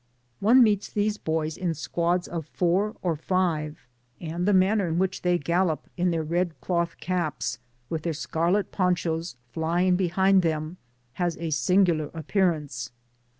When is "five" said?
3.15-3.85